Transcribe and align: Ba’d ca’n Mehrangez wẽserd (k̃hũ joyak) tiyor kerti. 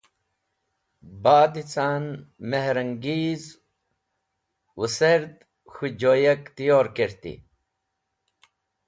Ba’d 1.23 1.55
ca’n 1.71 2.05
Mehrangez 2.49 3.43
wẽserd 4.77 5.31
(k̃hũ 5.73 5.89
joyak) 6.01 6.43
tiyor 6.55 6.87
kerti. 6.95 7.33